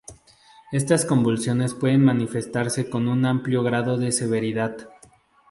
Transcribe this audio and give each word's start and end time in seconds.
Estas 0.71 1.05
convulsiones 1.05 1.75
pueden 1.75 2.03
manifestarse 2.03 2.89
con 2.89 3.07
un 3.07 3.23
amplio 3.23 3.61
grado 3.61 3.97
de 3.99 4.11
severidad. 4.11 4.89